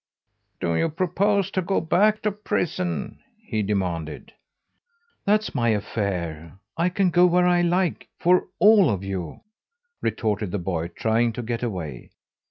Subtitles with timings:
[0.59, 4.33] "Do you propose to go back to prison?" he demanded.
[5.25, 6.57] "That's my affair.
[6.75, 9.41] I can go where I like, for all of you!"
[10.01, 12.09] retorted the boy, trying to get away.